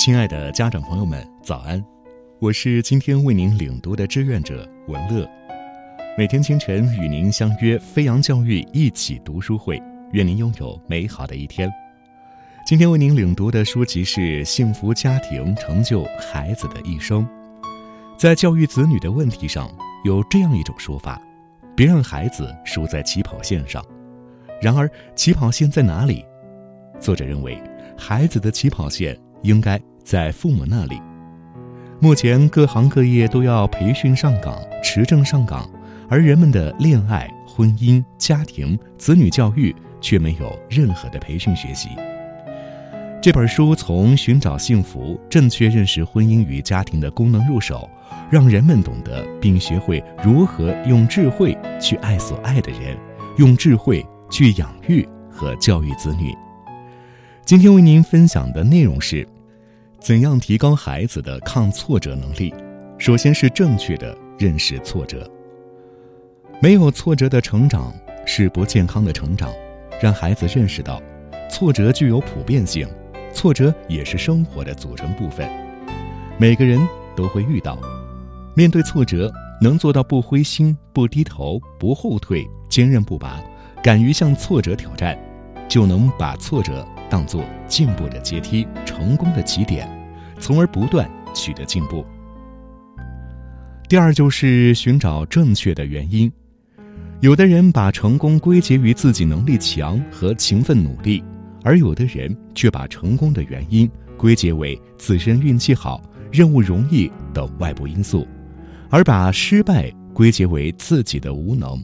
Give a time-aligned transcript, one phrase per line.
[0.00, 1.84] 亲爱的家长朋友们，早安！
[2.38, 5.28] 我是今天为您领读的志愿者文乐。
[6.16, 9.78] 每天清晨与您相约飞扬教育一起读书会，
[10.12, 11.70] 愿您拥有美好的一天。
[12.66, 17.22] 今天为您领读的书籍是《幸福家庭成就孩子的一生》。
[18.16, 19.70] 在教育子女的问题上，
[20.06, 21.20] 有这样一种说法：
[21.76, 23.84] 别让孩子输在起跑线上。
[24.62, 26.24] 然而，起跑线在哪里？
[26.98, 27.62] 作者认为，
[27.98, 29.78] 孩子的起跑线应该。
[30.10, 31.00] 在父母那里，
[32.00, 35.70] 目前各行各业都要培训上岗、持证上岗，
[36.08, 41.90] 而人们的恋爱、婚姻、家庭、子女教育却没有任何的培训学习。
[43.22, 47.88] 这本书从寻找幸福、正确认识婚姻与家庭的功能入手，
[48.28, 52.98] 让人们懂得并学会如何用智慧去爱所爱的人，
[53.38, 56.34] 用智慧去养育和教育子女。
[57.44, 59.24] 今天为您分享的内容是。
[60.00, 62.54] 怎样提高孩子的抗挫折能力？
[62.96, 65.30] 首先是正确的认识挫折。
[66.60, 67.92] 没有挫折的成长
[68.24, 69.52] 是不健康的成长。
[70.00, 70.98] 让孩子认识到，
[71.50, 72.88] 挫折具有普遍性，
[73.34, 75.46] 挫折也是生活的组成部分。
[76.38, 76.80] 每个人
[77.14, 77.78] 都会遇到。
[78.56, 83.38] 面对挫折，能做到不灰心、不低头、不后退、坚韧不拔，
[83.82, 85.18] 敢于向挫折挑战，
[85.70, 86.86] 就能把挫折。
[87.08, 89.88] 当作进步的阶梯，成功的起点，
[90.38, 92.04] 从而不断取得进步。
[93.88, 96.30] 第二就是寻找正确的原因。
[97.20, 101.22] 有的人把成功归结于自己能力强和勤奋努力，
[101.64, 108.26] 而有的人却把成功的原因归结为自身运气好、任务容易等外部因素，
[108.88, 111.82] 而把失败归结为自己的无能。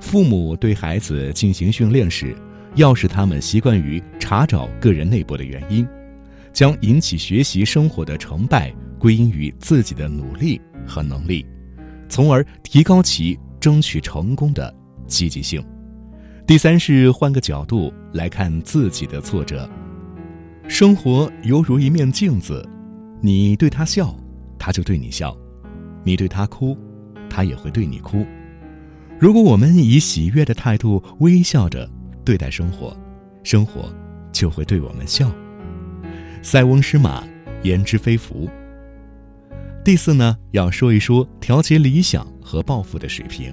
[0.00, 2.36] 父母对孩子进行训练时，
[2.78, 5.86] 要使他们习惯于查找个人内部的原因，
[6.52, 11.44] 将引起学习生活的成败归因于自己的努力和能力，
[12.08, 14.72] 从而提高其争取成功的
[15.08, 15.60] 积极性。
[16.46, 19.68] 第三是换个角度来看自己的挫折。
[20.68, 22.64] 生活犹如一面镜子，
[23.20, 24.16] 你对他笑，
[24.56, 25.36] 他就对你笑；
[26.04, 26.78] 你对他哭，
[27.28, 28.24] 他也会对你哭。
[29.18, 31.90] 如果我们以喜悦的态度微笑着。
[32.28, 32.94] 对待生活，
[33.42, 33.90] 生活
[34.32, 35.32] 就会对我们笑。
[36.42, 37.26] 塞翁失马，
[37.62, 38.46] 焉知非福。
[39.82, 43.50] 第四呢，要说一说调节理想和抱负的水平。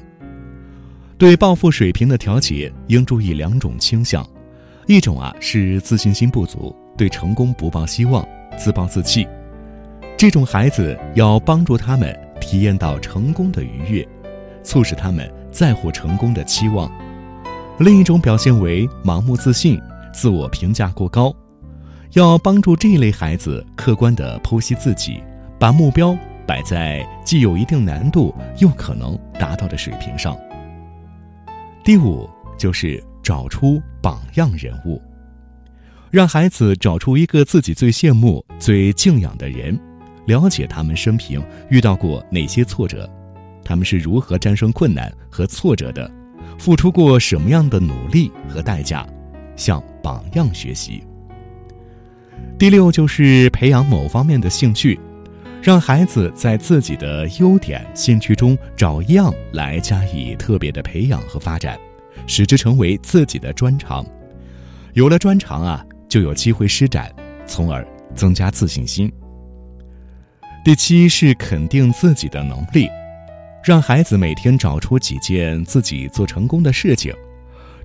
[1.18, 4.30] 对抱负水平的调节，应注意两种倾向：
[4.88, 9.26] 一种啊是自信心不足，对成功不抱希望，自暴自弃。
[10.18, 14.06] 这种孩子要帮助他们体验到成功的愉悦，
[14.64, 16.92] 促使他们在乎成功的期望。
[17.78, 19.82] 另一种表现为盲目自信、
[20.14, 21.36] 自我评价过高，
[22.14, 25.22] 要帮助这一类孩子客观地剖析自己，
[25.60, 30.38] 把目标摆在既有一定难度又可能达到的水平上。
[31.84, 35.02] 第五就是找出榜样人物，
[36.10, 39.78] 让孩子找出一个自己最羡慕、最敬仰的人，
[40.28, 43.10] 了解他们生平遇到过哪些挫折，
[43.66, 46.10] 他们是如何战胜困难和挫折的。
[46.58, 49.06] 付出过什么样的努力和代价，
[49.56, 51.04] 向榜样学习。
[52.58, 55.00] 第六就是培养某方面的兴趣，
[55.62, 61.78] 让孩子在自己的优点、兴趣中找样来加以特别的培养和发展，
[62.28, 64.06] 使之成为自己的专长。
[64.94, 67.14] 有了专长啊，就有机会施展，
[67.46, 67.86] 从而
[68.16, 69.12] 增加自信心。
[70.64, 72.90] 第七是肯定自己的能力。
[73.66, 77.12] 让孩子每天找出几件自己做成功的事情，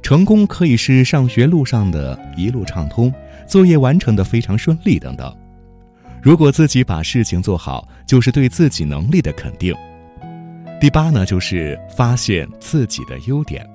[0.03, 3.11] 成功可以是上学路上的一路畅通，
[3.49, 5.35] 作业完成的非常顺利等等。
[6.21, 9.75] 如果自己把事情做好，就是对自己能力的肯定。
[10.79, 13.67] 第八呢，就是发现自己的优点，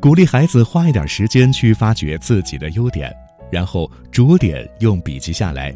[0.00, 3.14] 鼓励孩子花一点时间去发掘自己的优点，
[3.48, 5.72] 然后逐点用笔记下来。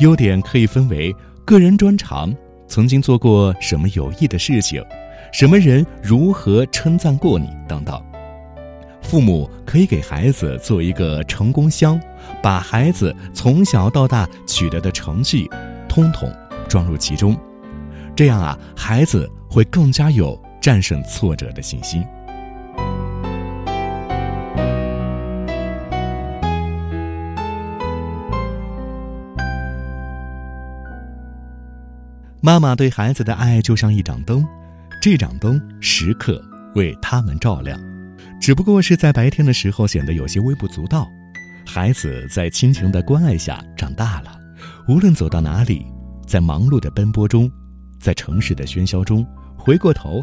[0.00, 1.14] 优点可以分为
[1.44, 2.34] 个人专长。
[2.70, 4.82] 曾经做过什么有益的事情，
[5.32, 8.00] 什么人如何称赞过你等等。
[9.02, 12.00] 父母可以给孩子做一个成功箱，
[12.40, 15.50] 把孩子从小到大取得的成绩，
[15.88, 16.32] 通统
[16.68, 17.36] 装入其中。
[18.14, 22.04] 这样啊，孩子会更加有战胜挫折的信心。
[32.42, 34.46] 妈妈对孩子的爱就像一盏灯，
[35.02, 36.42] 这盏灯时刻
[36.74, 37.78] 为他们照亮，
[38.40, 41.06] 只不过是在白天的时候显得有些微不足道。
[41.66, 44.40] 孩子在亲情的关爱下长大了，
[44.88, 45.84] 无论走到哪里，
[46.26, 47.50] 在忙碌的奔波中，
[48.00, 50.22] 在城市的喧嚣中，回过头，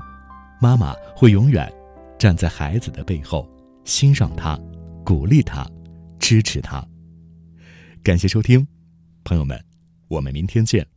[0.59, 1.71] 妈妈会永远
[2.17, 3.47] 站在孩子的背后，
[3.85, 4.59] 欣赏他，
[5.05, 5.65] 鼓励他，
[6.17, 6.83] 支持他。
[8.01, 8.67] 感谢收听，
[9.23, 9.63] 朋友们，
[10.07, 10.96] 我们明天见。